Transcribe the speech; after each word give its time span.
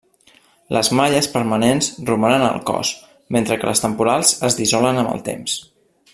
Les 0.75 0.87
malles 0.99 1.27
permanents 1.33 1.89
romanen 2.07 2.47
al 2.47 2.57
cos, 2.71 2.95
mentre 3.37 3.59
que 3.61 3.71
les 3.71 3.85
temporals 3.87 4.33
es 4.51 4.59
dissolen 4.63 5.03
amb 5.03 5.13
el 5.17 5.23
temps. 5.31 5.61